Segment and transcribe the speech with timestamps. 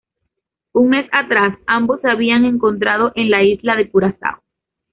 [0.73, 4.41] Un mes atrás, ambos se habían encontrado en la isla de Curazao.